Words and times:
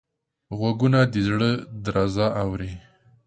غوږونه 0.57 0.99
د 1.13 1.15
زړه 1.27 1.49
درزا 1.85 2.27
اوري 2.43 2.71